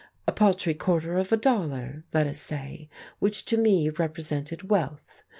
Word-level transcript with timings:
A 0.25 0.31
paltry 0.31 0.73
quarter 0.73 1.19
of 1.19 1.31
a 1.31 1.37
dollar, 1.37 2.05
let 2.11 2.25
us 2.25 2.39
say, 2.41 2.89
which 3.19 3.45
to 3.45 3.55
me 3.55 3.87
represented 3.87 4.67
wealth. 4.67 5.21